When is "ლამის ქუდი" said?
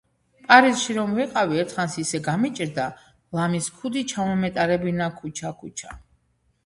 3.41-4.03